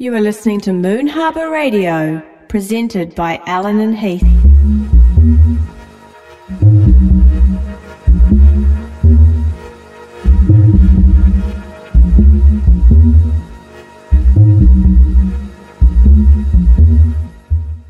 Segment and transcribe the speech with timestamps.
[0.00, 4.37] You are listening to Moon Harbour Radio, presented by Allen and Heath.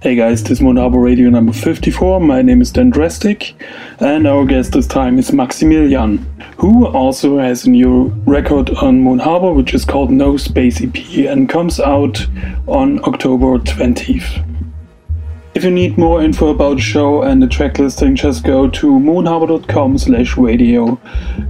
[0.08, 2.18] Hey guys, this is Moon Harbour Radio number 54.
[2.18, 3.54] My name is Dan Drastic,
[4.00, 6.24] and our guest this time is Maximilian,
[6.56, 10.96] who also has a new record on Moon Harbour, which is called No Space EP
[11.28, 12.26] and comes out
[12.66, 14.46] on October 20th.
[15.54, 18.86] If you need more info about the show and the track listing, just go to
[18.86, 20.98] moonharbour.com slash radio.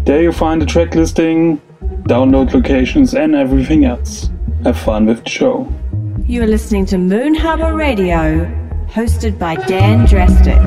[0.03, 1.63] There you find the track listing,
[2.09, 4.31] download locations, and everything else.
[4.65, 5.73] Have fun with the show.
[6.29, 8.45] You are listening to Moon Harbour Radio,
[8.89, 10.59] hosted by Dan Drastic.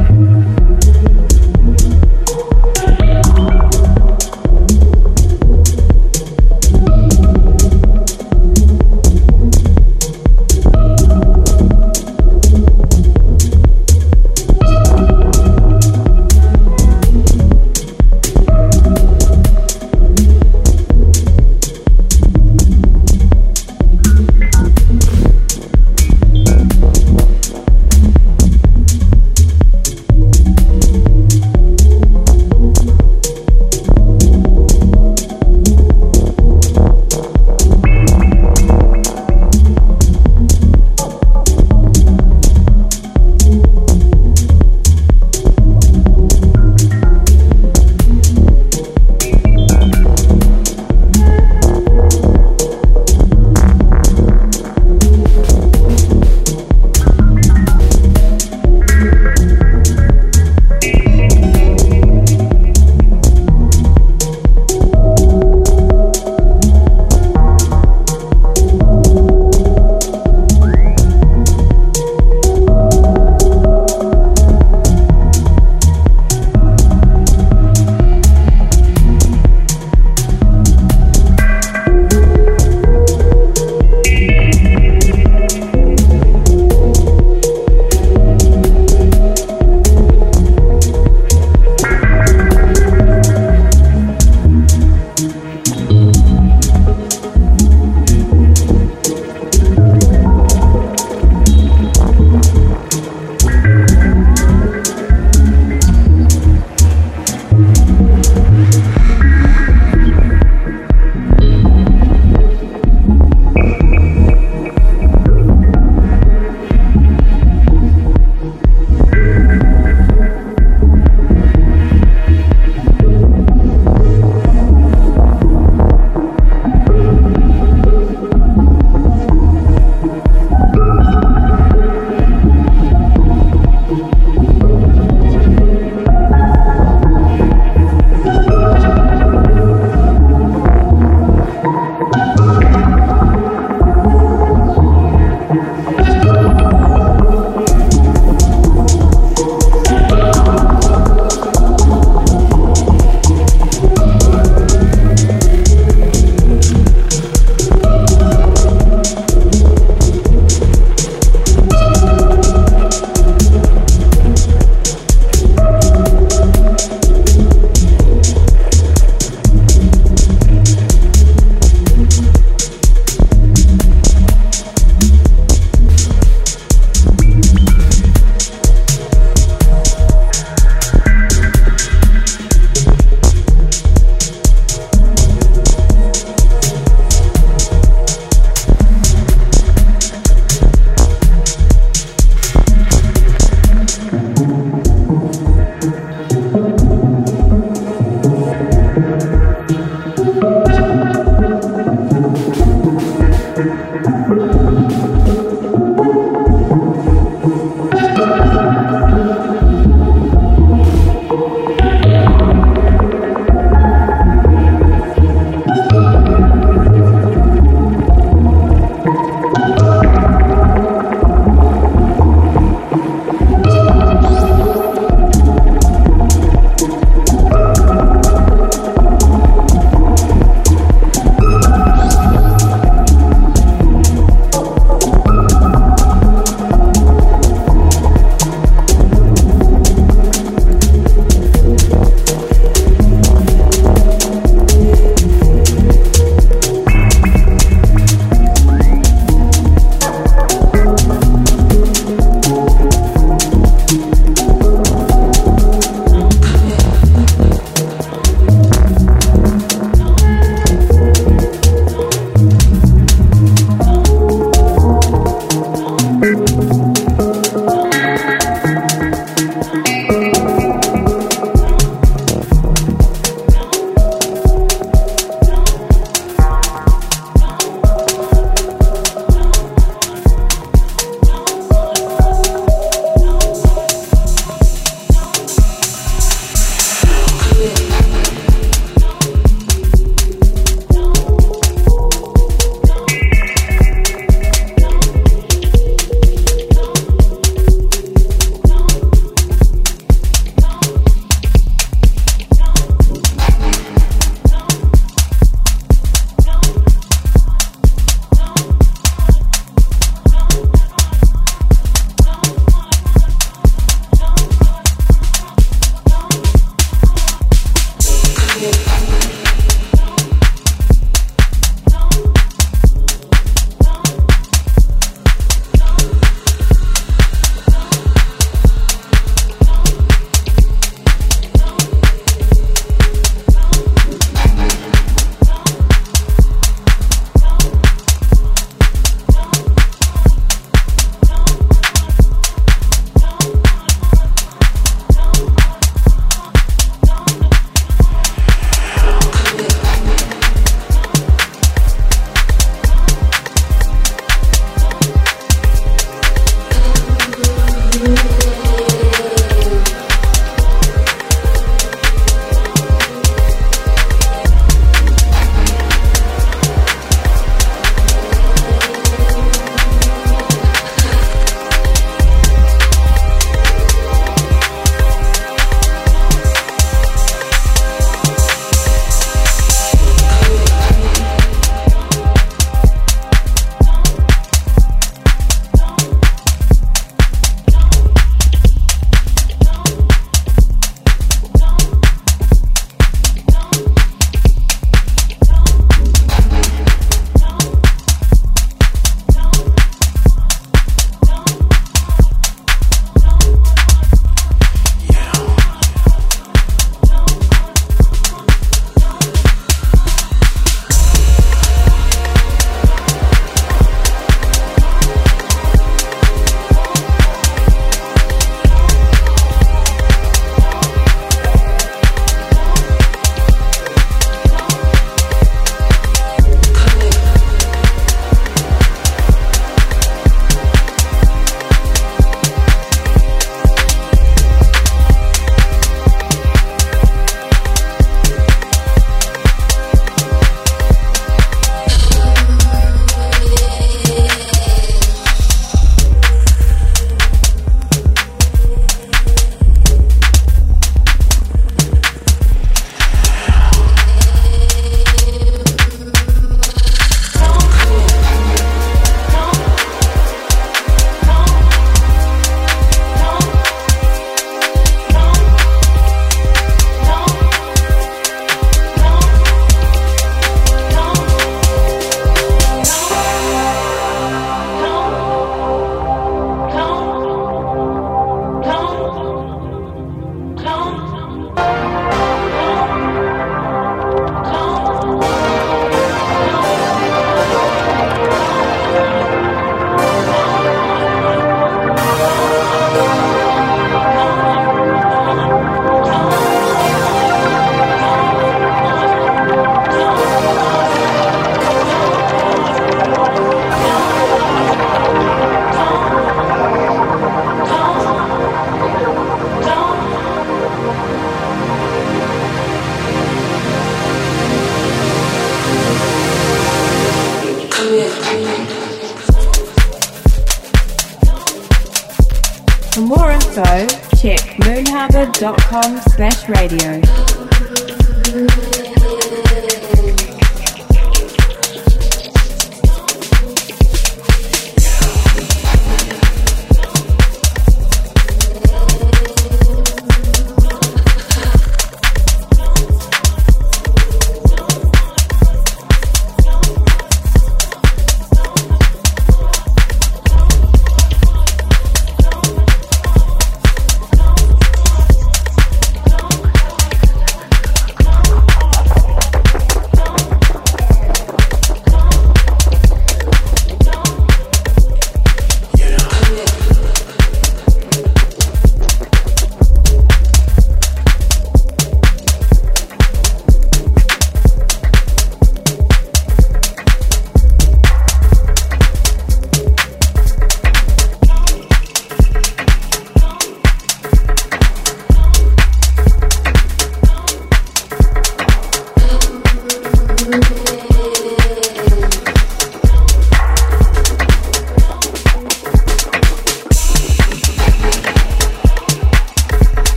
[525.72, 526.31] moonharbour.com slash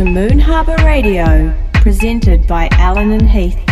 [0.00, 3.69] to Moon Harbour Radio, presented by Allen and Heath.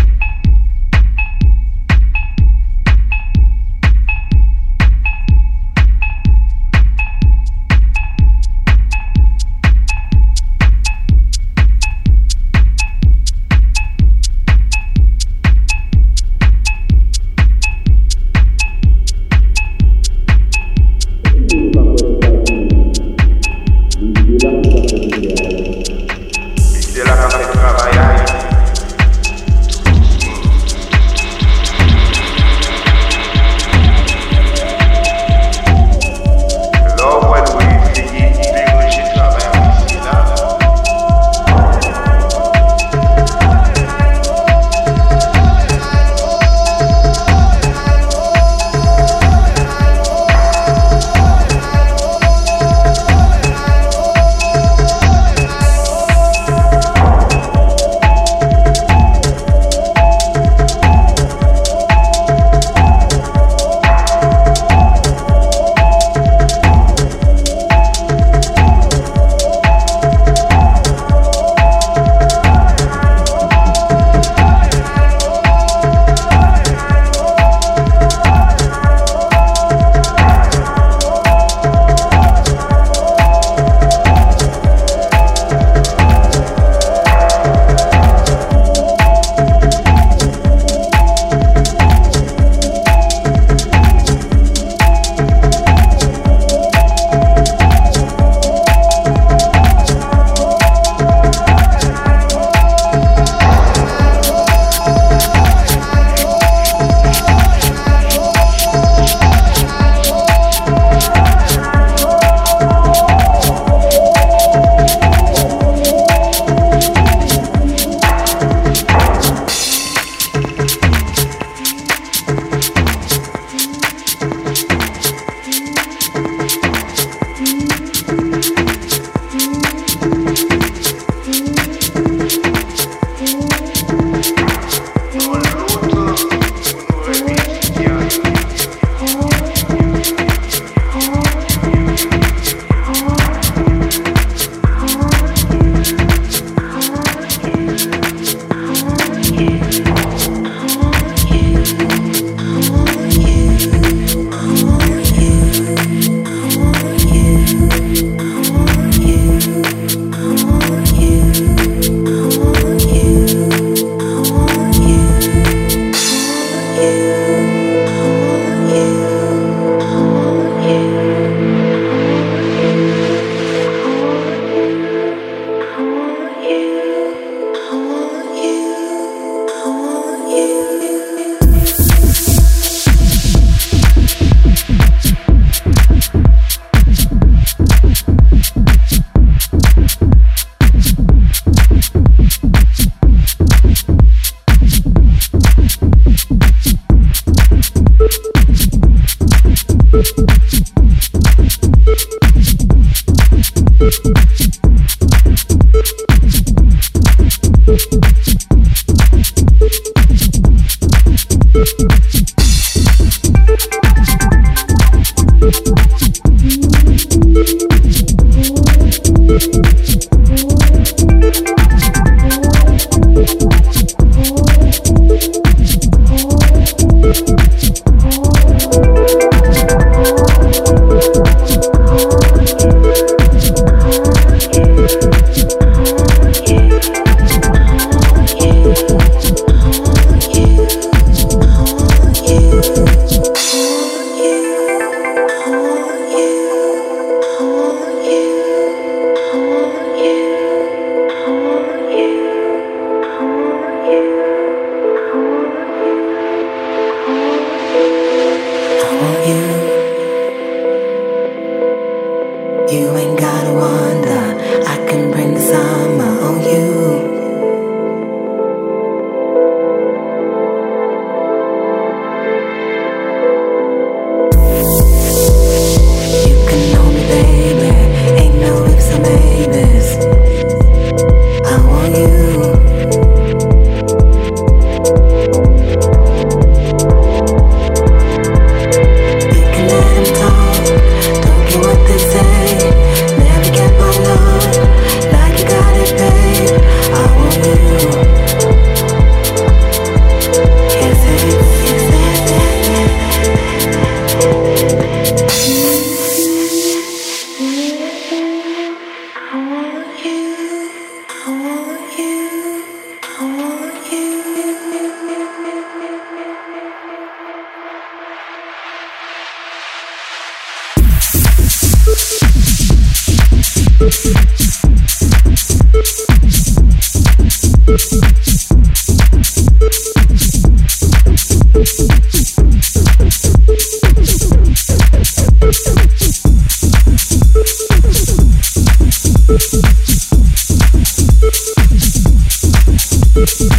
[343.19, 343.58] Peace.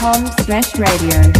[0.00, 1.37] moonharbour.com slash radio.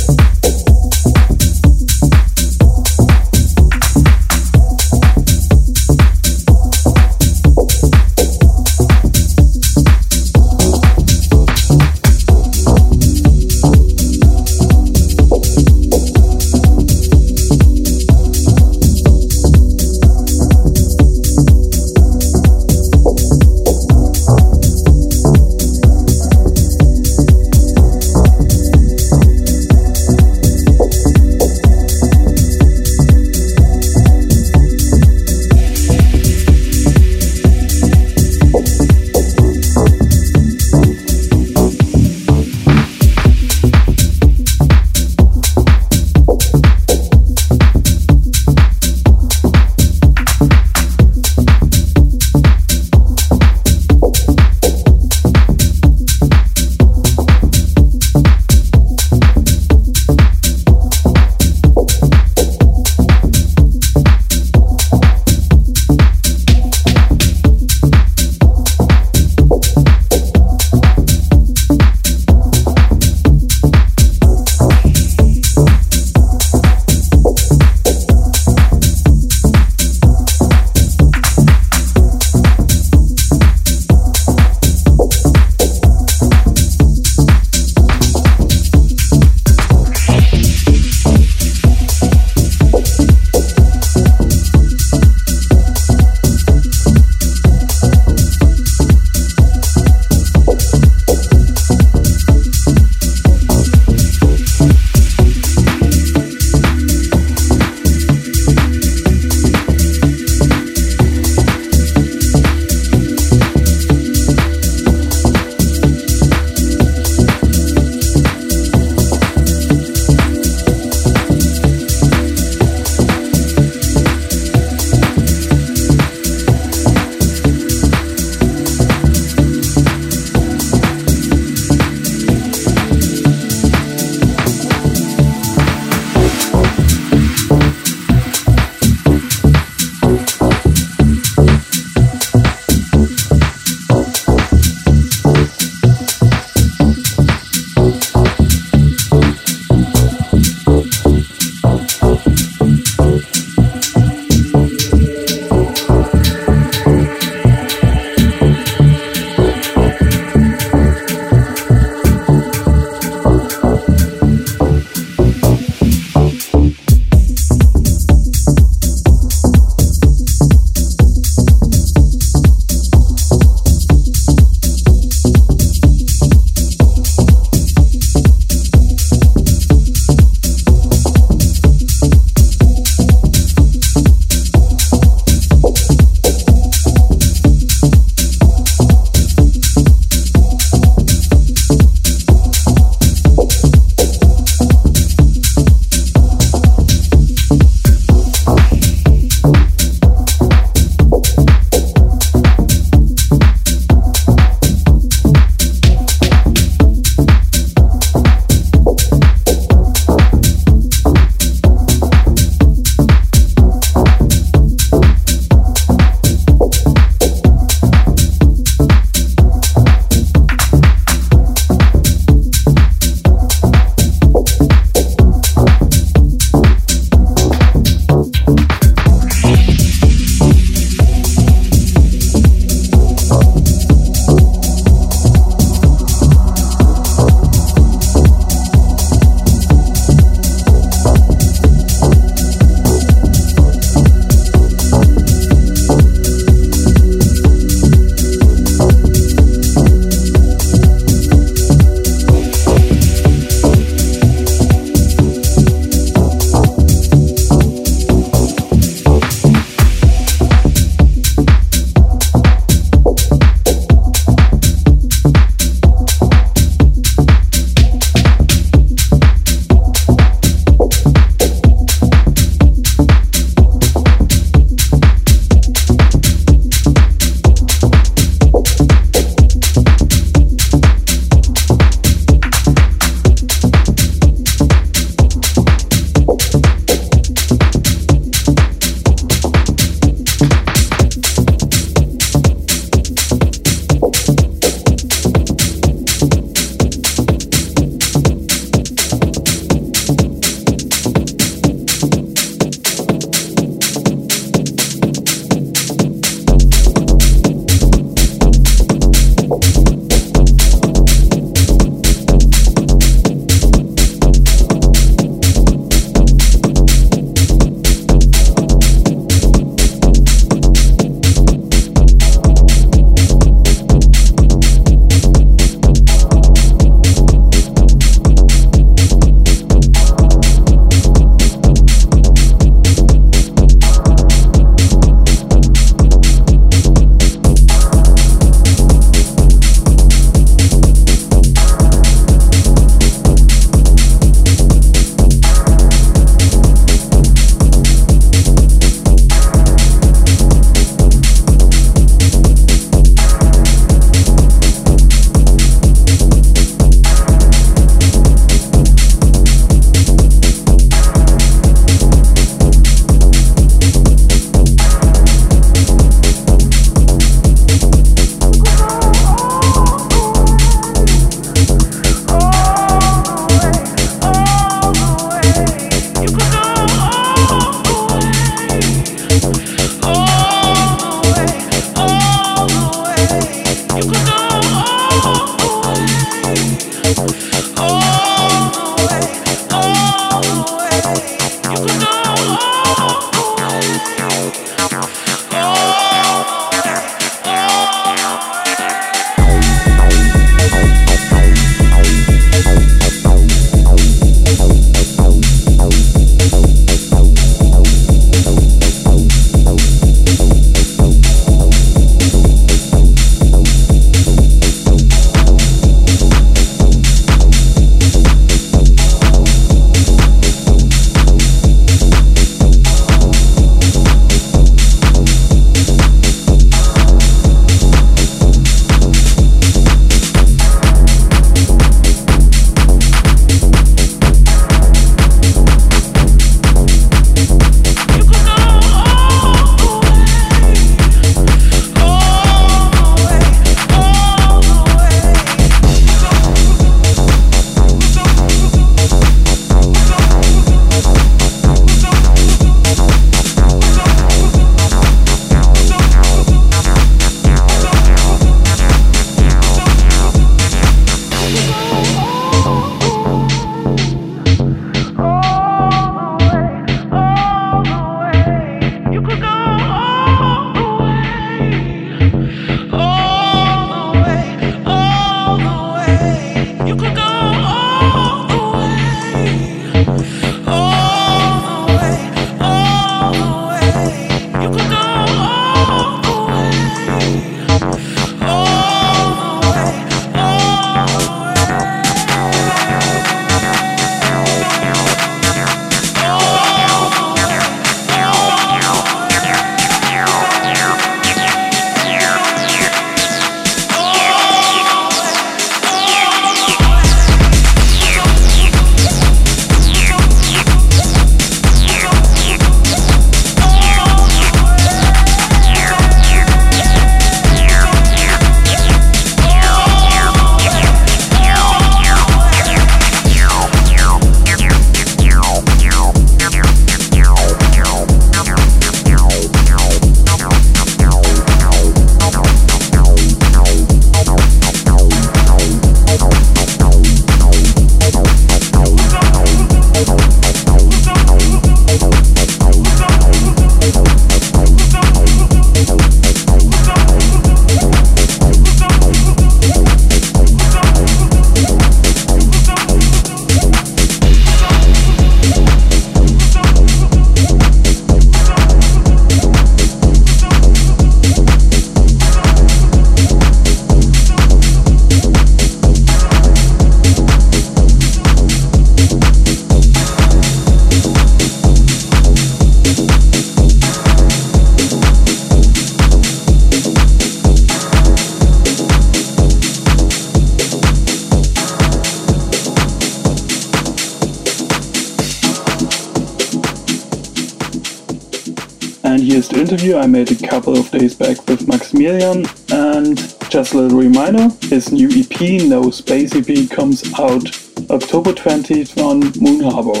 [589.94, 592.46] Interview I made a couple of days back with Maximilian.
[592.72, 593.16] And
[593.48, 597.44] just a little reminder his new EP, No Space EP, comes out
[597.90, 600.00] October 20th on Moon Harbour.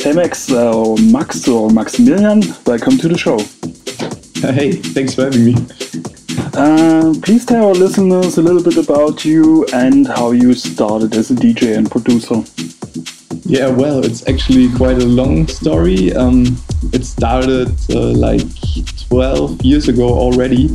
[0.00, 3.38] Hey Max, uh, Max or Maximilian, welcome to the show.
[4.52, 5.54] Hey, thanks for having me.
[6.54, 11.32] Uh, please tell our listeners a little bit about you and how you started as
[11.32, 12.44] a DJ and producer.
[13.44, 16.12] Yeah, well, it's actually quite a long story.
[16.14, 16.56] Um,
[17.16, 18.42] started uh, like
[19.08, 20.68] 12 years ago already.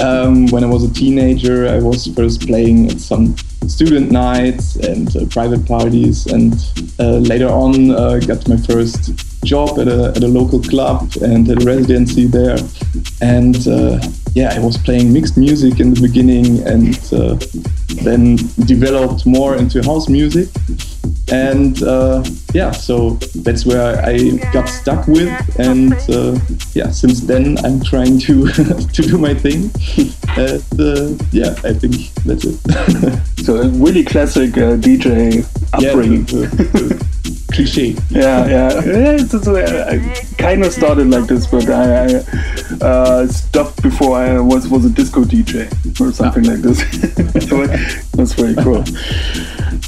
[0.00, 3.36] Um, when I was a teenager, I was first playing at some
[3.68, 6.54] student nights and uh, private parties, and
[6.98, 9.12] uh, later on, uh, got my first
[9.44, 12.58] job at a, at a local club and a residency there.
[13.20, 14.00] And uh,
[14.34, 17.38] yeah, I was playing mixed music in the beginning and uh,
[18.02, 20.48] then developed more into house music
[21.30, 21.82] and
[22.56, 23.10] yeah so
[23.44, 24.16] that's where i
[24.50, 26.32] got stuck with and uh,
[26.72, 28.46] yeah since then i'm trying to
[28.96, 29.70] to do my thing.
[30.36, 31.94] And uh, yeah i think
[32.26, 32.56] that's it.
[33.46, 35.06] So a really classic uh, dj
[35.72, 36.24] upbringing.
[36.28, 36.98] yeah,
[37.54, 37.94] cliche.
[38.10, 39.96] Yeah yeah, yeah it's, it's, i
[40.36, 44.90] kind of started like this but i, I uh, stopped before i was was a
[44.90, 45.54] disco dj
[46.00, 46.52] or something ah.
[46.52, 46.78] like this.
[48.16, 48.84] That's very cool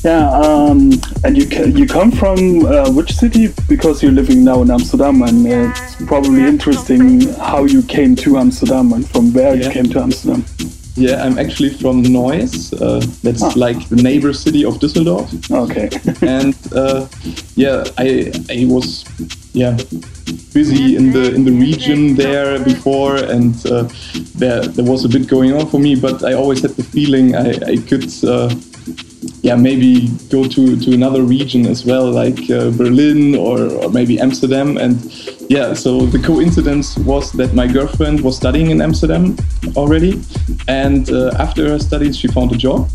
[0.04, 0.92] yeah, um,
[1.24, 3.48] and you you come from uh, which city?
[3.68, 8.38] Because you're living now in Amsterdam, and uh, it's probably interesting how you came to
[8.38, 9.66] Amsterdam and from where yeah.
[9.66, 10.44] you came to Amsterdam.
[10.98, 12.72] Yeah, I'm actually from Neuss.
[12.72, 13.52] Uh, that's ah.
[13.54, 15.28] like the neighbor city of Düsseldorf.
[15.50, 15.88] Okay.
[16.26, 17.06] and uh,
[17.54, 19.04] yeah, I I was
[19.52, 19.76] yeah
[20.52, 23.88] busy in the in the region there before, and uh,
[24.34, 25.94] there there was a bit going on for me.
[25.94, 28.50] But I always had the feeling I I could uh,
[29.42, 34.18] yeah, maybe go to, to another region as well, like uh, Berlin or, or maybe
[34.18, 34.76] Amsterdam.
[34.76, 34.98] And
[35.48, 39.36] yeah, so the coincidence was that my girlfriend was studying in Amsterdam
[39.76, 40.22] already.
[40.68, 42.90] And uh, after her studies, she found a job.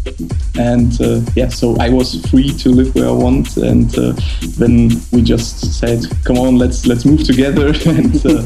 [0.59, 3.57] And uh, yeah, so I was free to live where I want.
[3.57, 4.13] And uh,
[4.57, 7.67] then we just said, come on, let's let's move together.
[7.87, 8.43] and uh,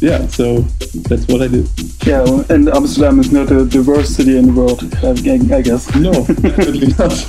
[0.00, 0.62] yeah, so
[1.08, 1.68] that's what I did.
[2.06, 5.94] Yeah, and Amsterdam is not a diverse city in the world, I guess.
[5.94, 7.10] No, definitely not.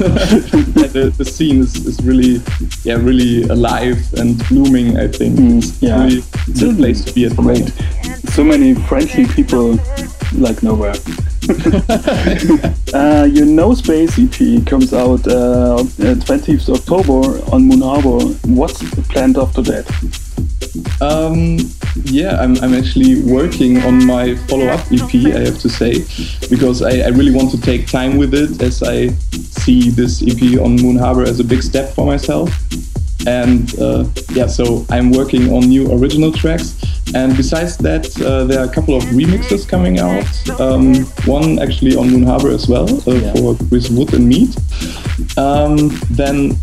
[0.91, 2.41] the, the, scene is, is really,
[2.83, 4.97] yeah, really alive and blooming.
[4.97, 5.37] I think.
[5.37, 7.67] Mm, yeah, really it's a place to be at great.
[8.33, 9.77] So many friendly people,
[10.33, 10.95] like nowhere.
[12.93, 18.25] uh, your No Space EP comes out uh, 20th October on Moon Harbour.
[18.45, 19.85] What's planned after that?
[21.01, 21.57] Um,
[22.05, 26.05] yeah, I'm, I'm actually working on my follow up EP, I have to say,
[26.49, 30.59] because I, I really want to take time with it as I see this EP
[30.59, 32.49] on Moon Harbour as a big step for myself.
[33.27, 36.75] And uh, yeah, so I'm working on new original tracks.
[37.13, 40.25] And besides that, uh, there are a couple of remixes coming out.
[40.59, 43.33] Um, one actually on Moon Harbour as well uh, yeah.
[43.33, 44.55] for Chris Wood and Meat.
[45.37, 46.55] Um, then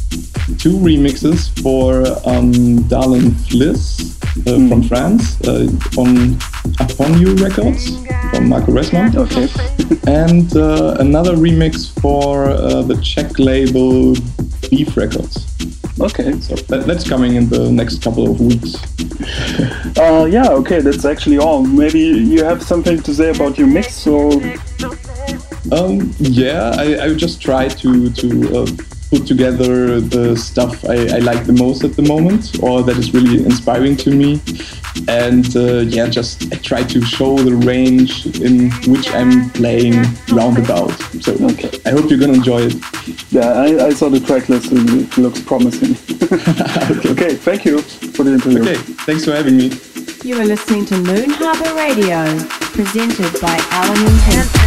[0.56, 2.52] two remixes for um,
[2.88, 4.68] Darlyn Vlys uh, mm.
[4.68, 5.68] from France uh,
[6.00, 6.38] on
[6.80, 7.96] Upon You Records
[8.30, 9.14] from Marco Resmann.
[9.14, 9.48] Okay.
[10.06, 14.14] and uh, another remix for uh, the Czech label
[14.70, 15.44] Beef Records.
[16.00, 16.38] Okay.
[16.40, 18.74] So that, that's coming in the next couple of weeks.
[19.98, 21.62] uh, yeah, okay, that's actually all.
[21.64, 24.30] Maybe you have something to say about your mix, so.
[25.72, 28.66] Um, yeah, I, I just try to to uh,
[29.10, 33.12] put together the stuff I, I, like the most at the moment or that is
[33.14, 34.40] really inspiring to me
[35.08, 39.94] and uh, yeah just I try to show the range in which I'm playing
[40.30, 41.70] roundabout so okay.
[41.86, 42.74] I hope you're gonna enjoy it.
[43.32, 45.96] Yeah I, I saw the track list and it looks promising.
[46.28, 47.10] Okay.
[47.10, 48.60] okay thank you for the interview.
[48.60, 49.72] Okay thanks for having me.
[50.24, 52.24] You are listening to Moon Harbour Radio
[52.76, 54.58] presented by Allen and Heath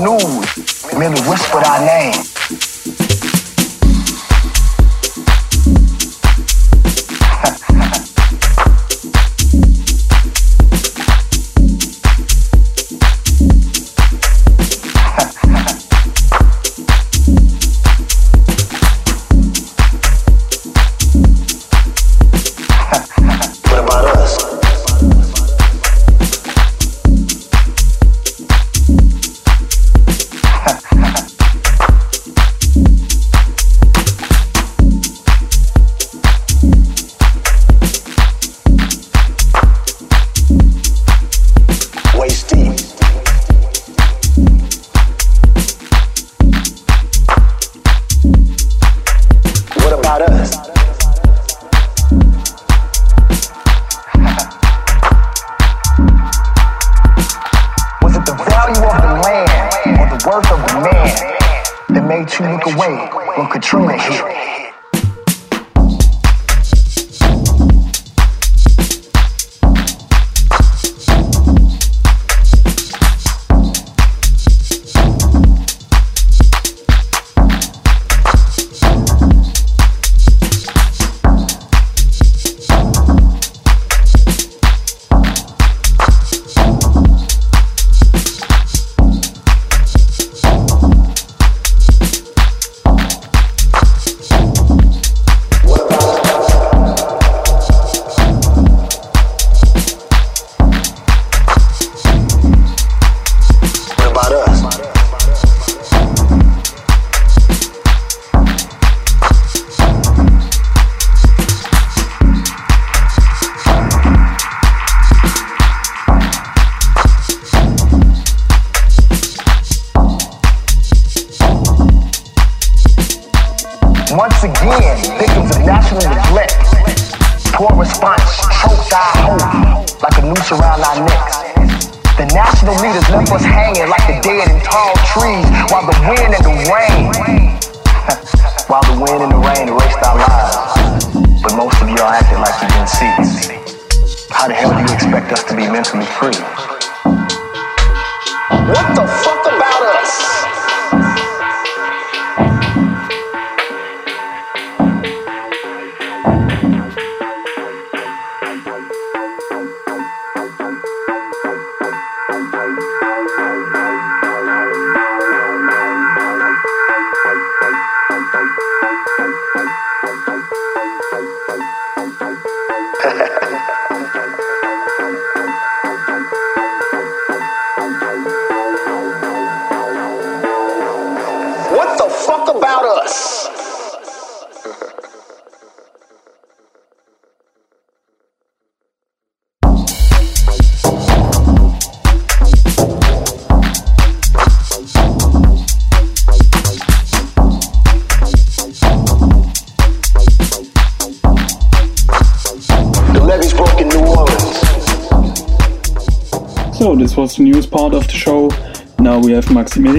[0.00, 2.29] news merely whispered our name.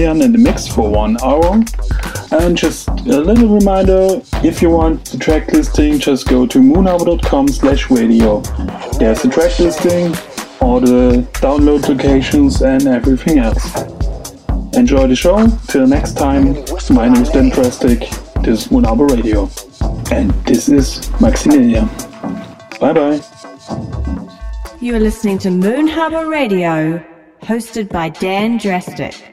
[0.02, 1.62] Maximilian in the mix for one hour.
[2.32, 7.48] And just a little reminder, if you want the track listing, just go to moonharbor.com
[7.48, 8.40] slash radio.
[8.98, 10.14] There's the track listing,
[10.60, 13.64] all the download locations and everything else.
[14.74, 15.46] Enjoy the show.
[15.68, 16.54] Till next time,
[16.90, 18.00] my name is Dan Drastic.
[18.42, 19.48] This is Moon Harbour Radio.
[20.10, 21.86] And this is Maximilian.
[22.80, 23.20] Bye bye.
[24.80, 27.04] You are listening to Moon Harbour Radio
[27.42, 29.31] hosted by Dan Drastic.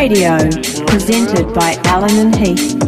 [0.00, 0.38] Radio,
[0.86, 2.79] presented by Allen and Heath.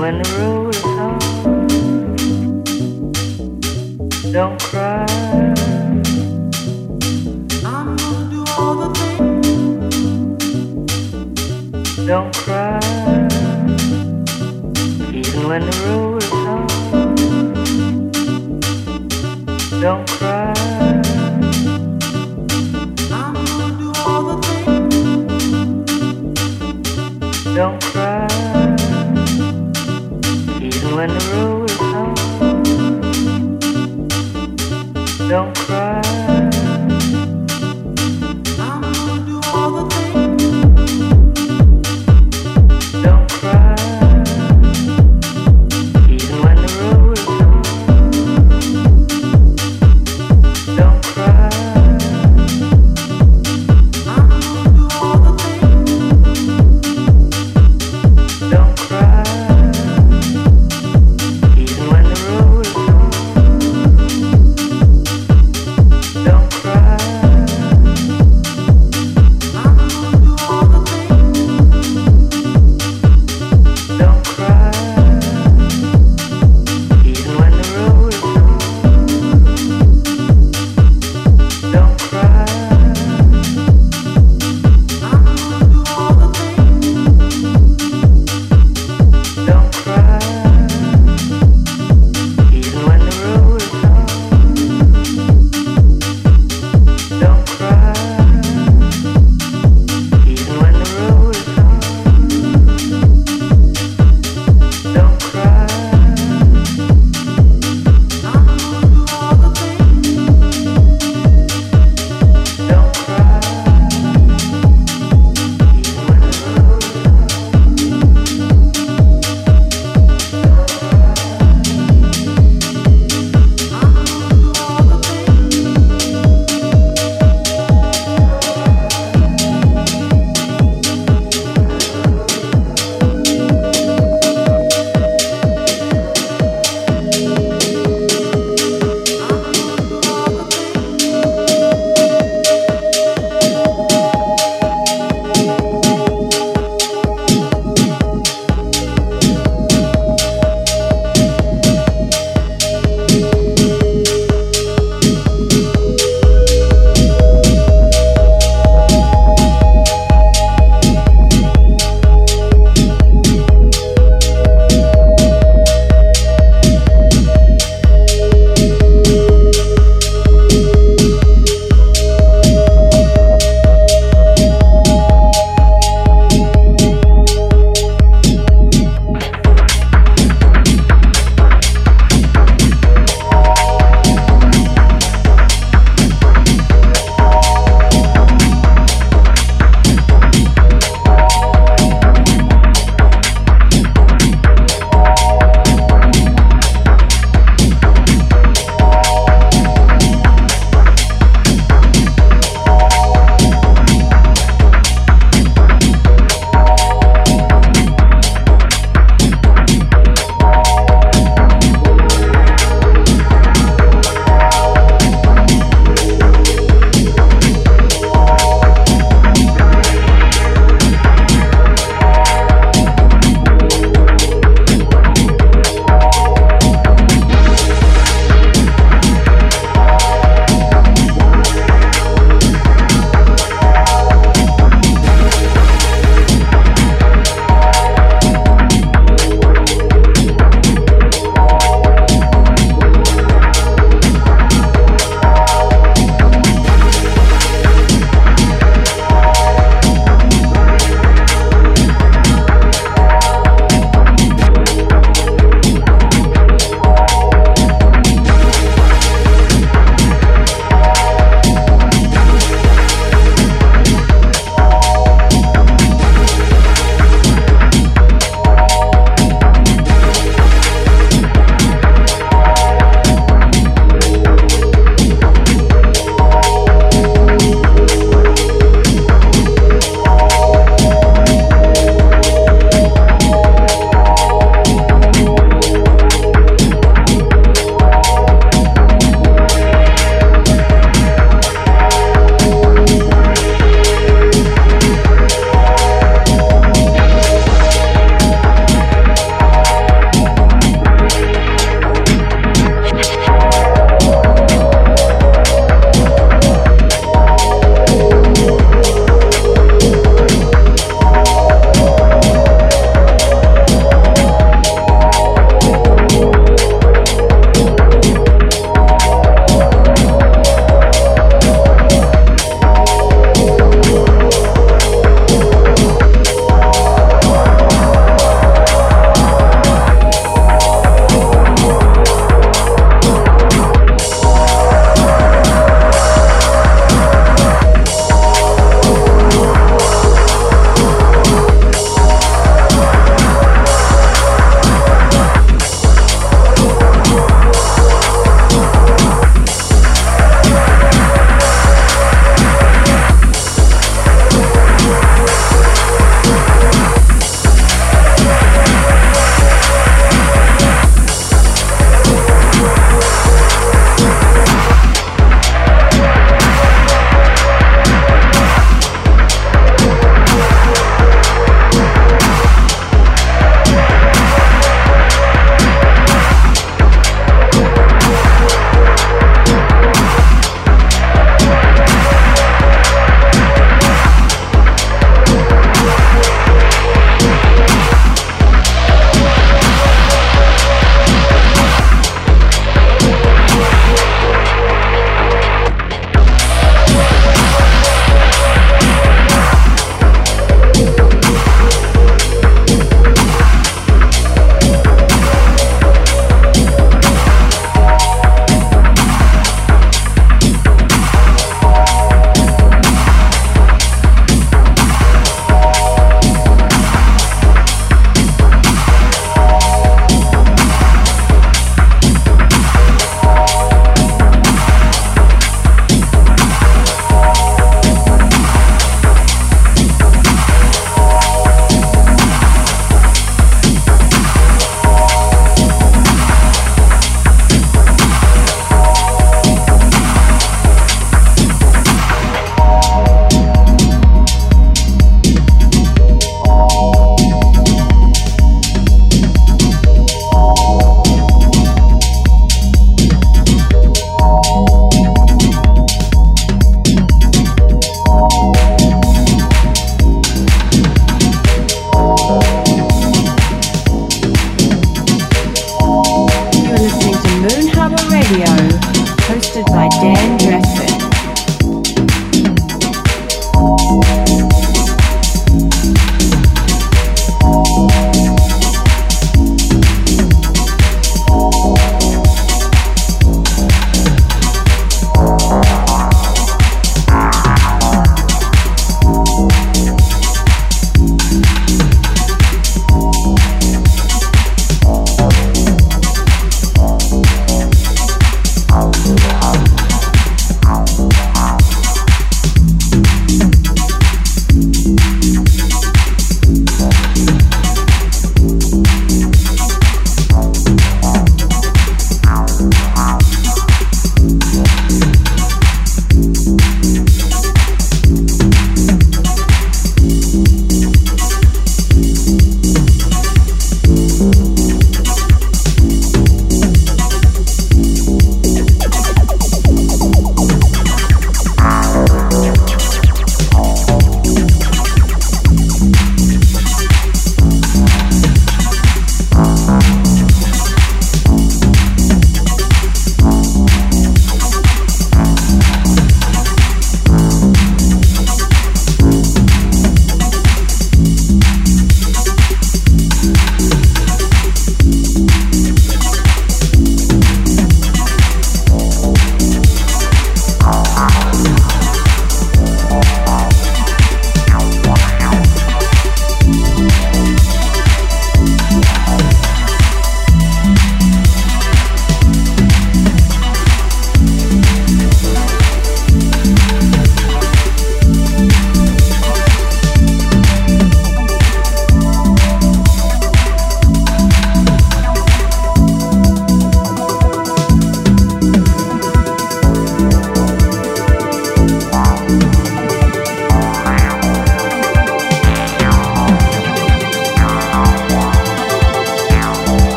[0.00, 1.20] when the road is hard,
[4.32, 5.06] don't cry.
[7.64, 9.46] I'm gonna do all the things.
[12.06, 12.80] Don't cry,
[15.12, 16.70] even when the road is hard.
[19.80, 20.25] Don't cry.
[31.06, 31.55] Monroe.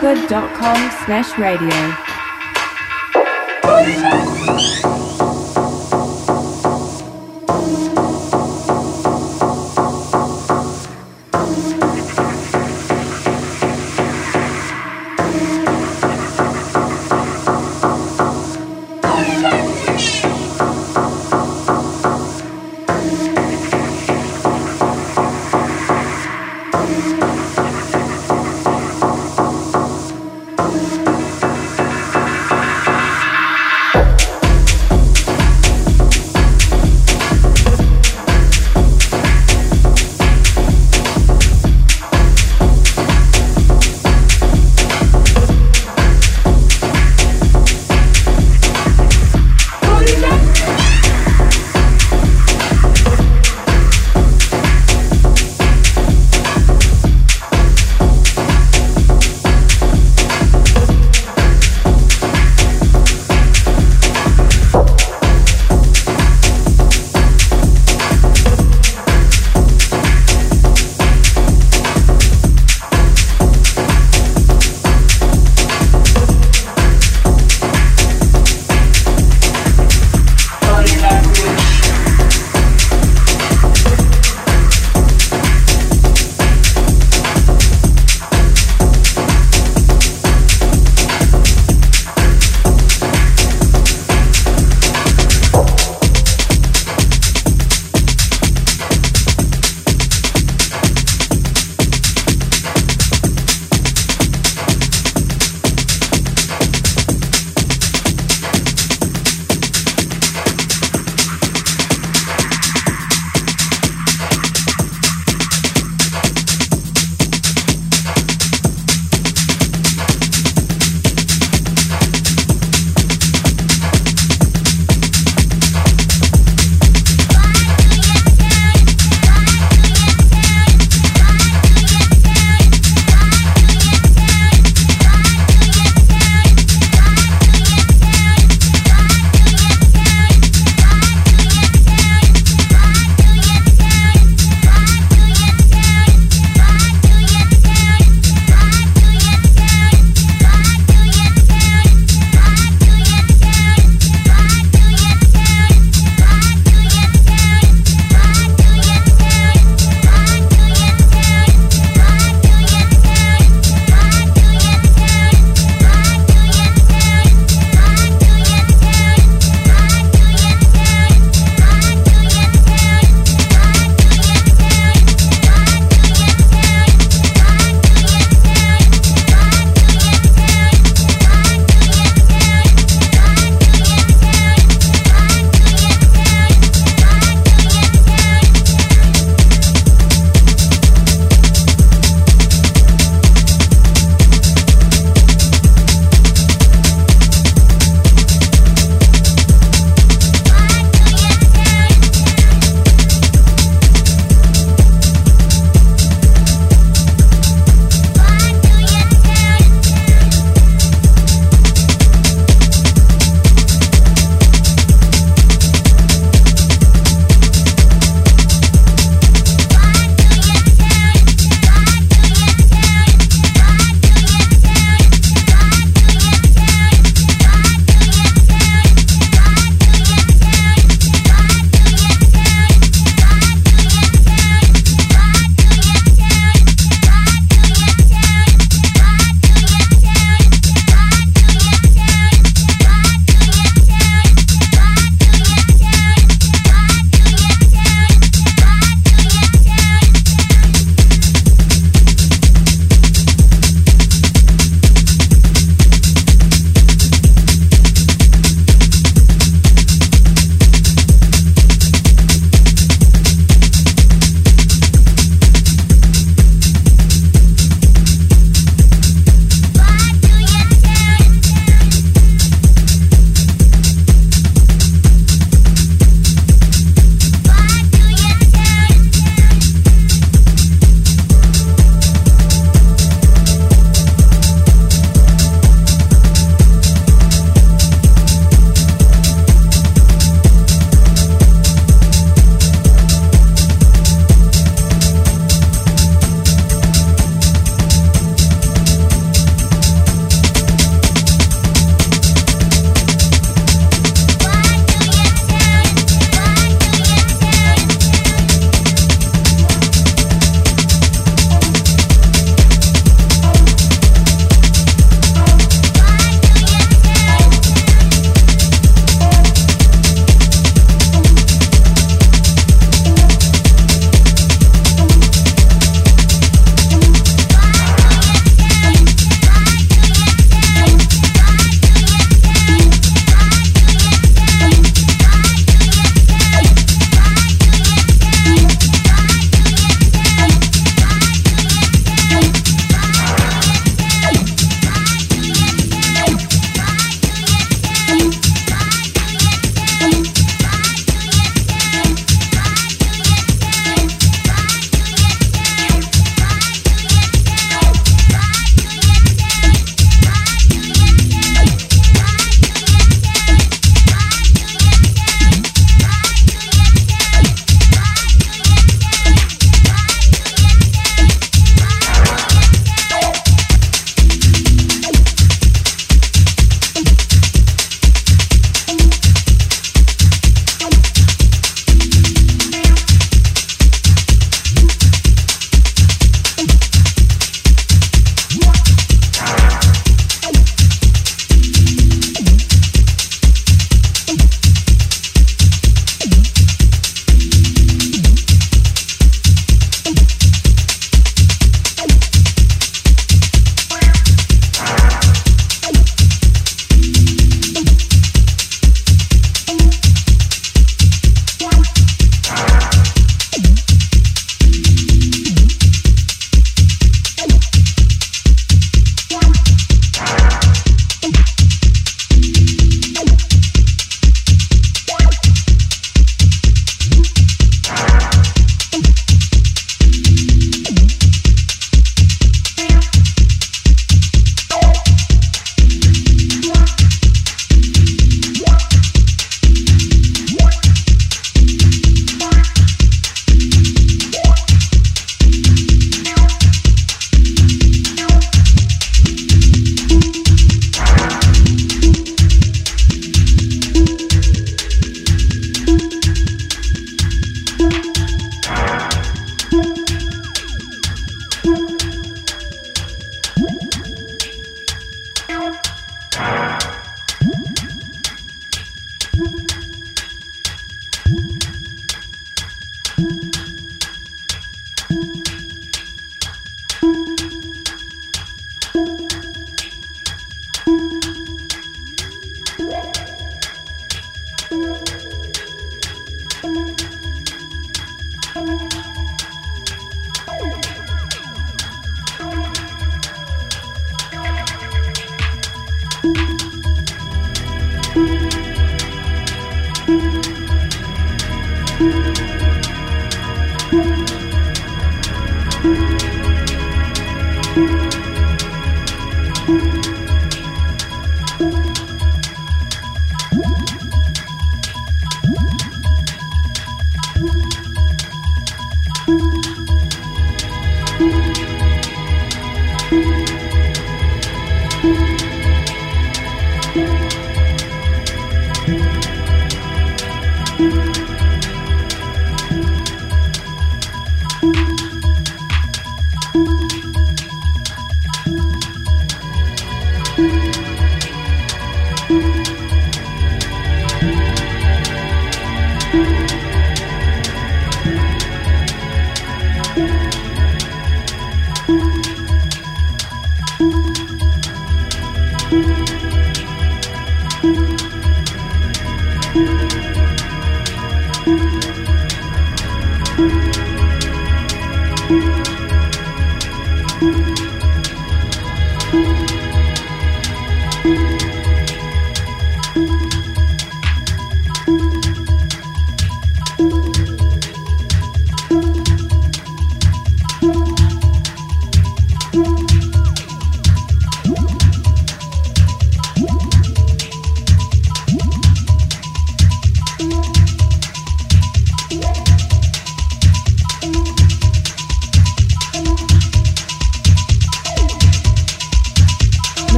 [0.00, 1.70] moonharbour.com slash radio.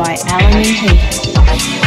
[0.00, 1.79] by Allen and Heath.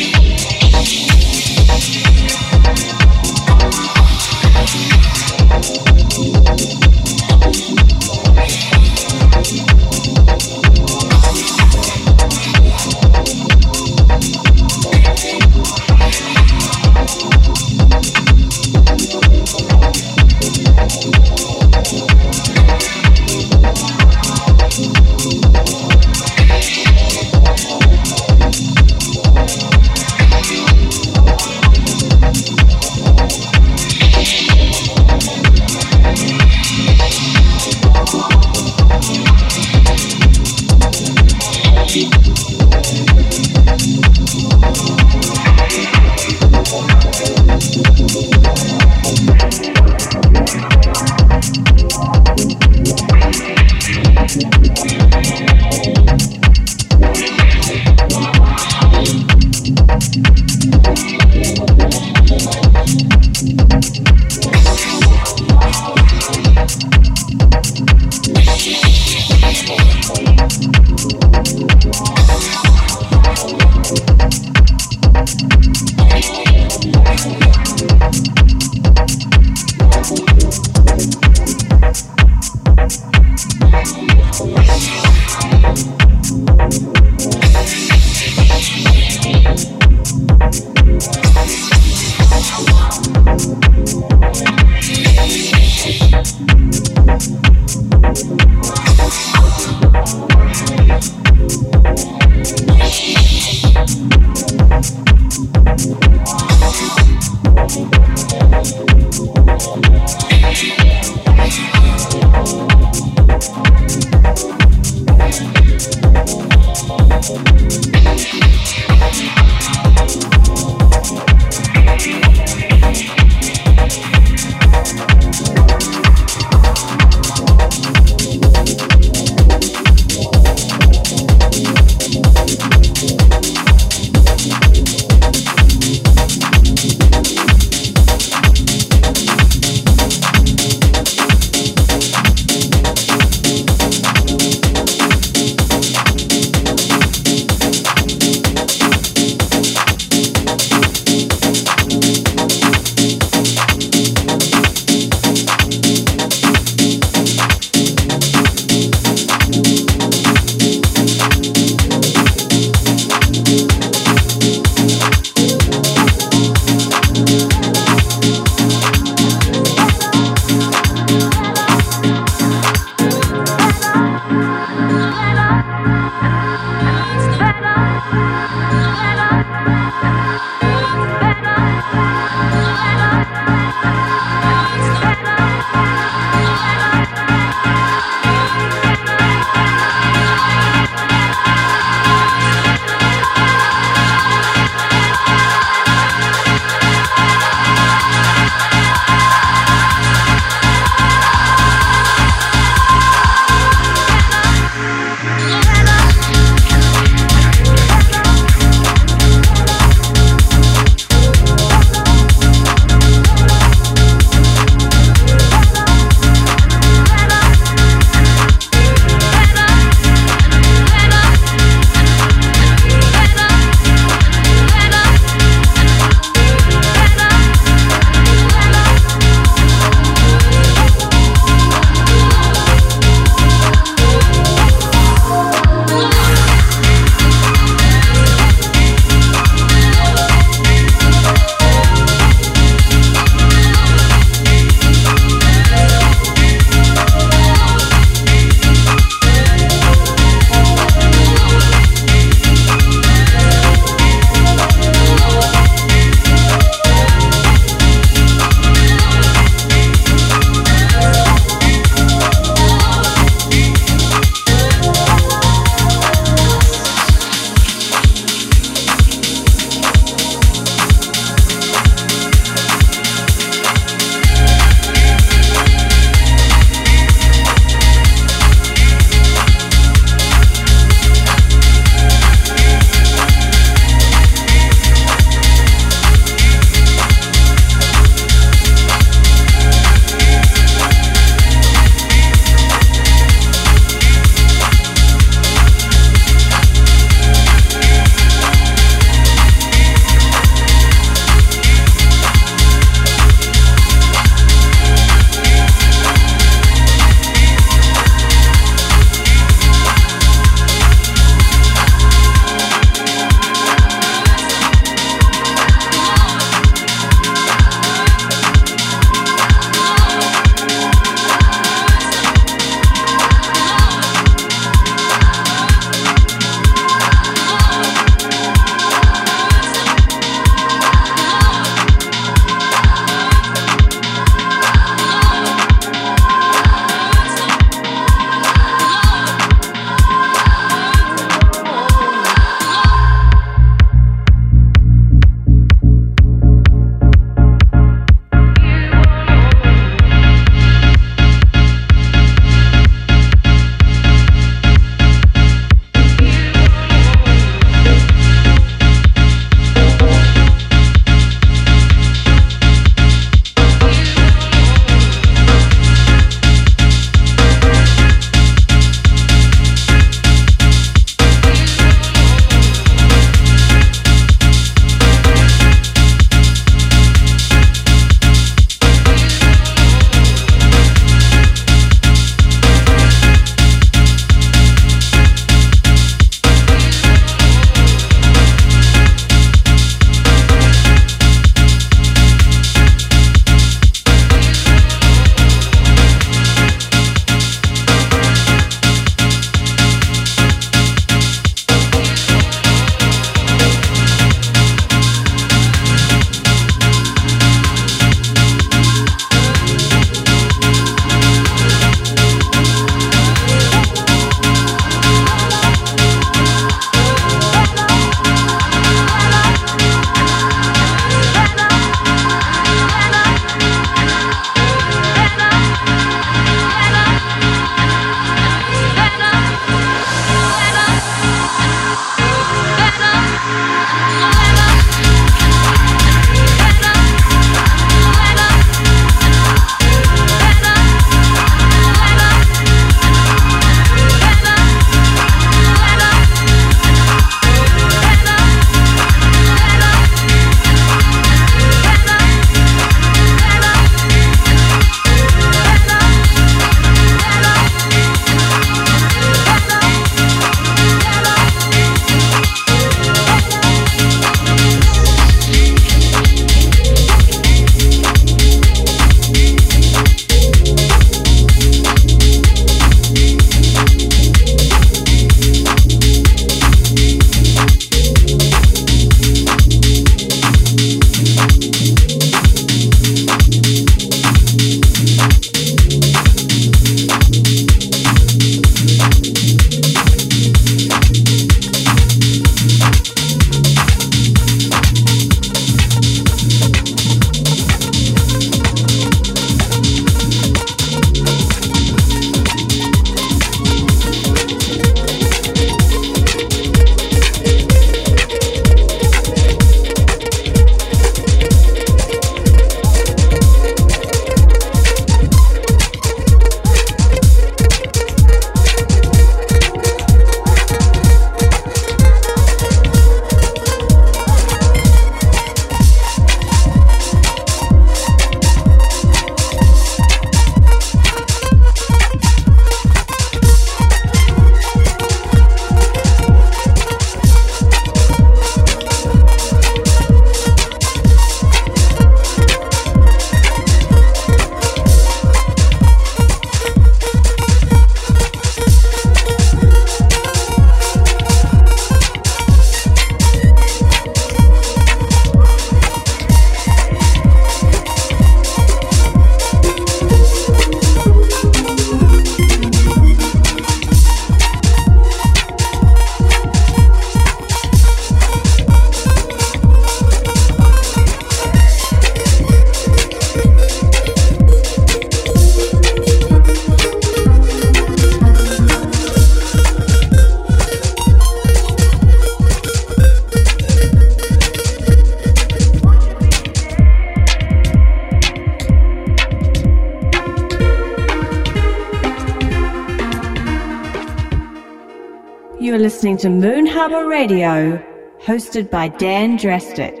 [596.21, 597.83] To Moon Harbour Radio,
[598.21, 600.00] hosted by Dan Drastic.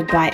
[0.00, 0.31] By.